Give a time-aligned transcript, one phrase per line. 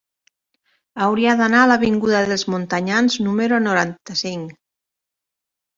[1.07, 4.59] Hauria d'anar a l'avinguda dels Montanyans número noranta-cinc.